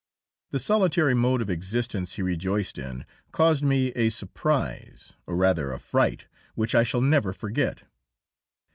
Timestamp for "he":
2.15-2.23